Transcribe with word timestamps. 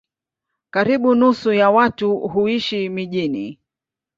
Karibu 0.69 1.15
nusu 1.15 1.53
ya 1.53 1.69
watu 1.69 2.17
huishi 2.17 2.89
mijini. 2.89 3.59